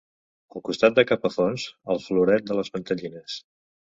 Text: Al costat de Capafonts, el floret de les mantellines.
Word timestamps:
Al 0.59 0.61
costat 0.69 0.95
de 0.99 1.03
Capafonts, 1.11 1.65
el 1.95 2.01
floret 2.05 2.47
de 2.47 2.57
les 2.61 2.73
mantellines. 2.79 3.37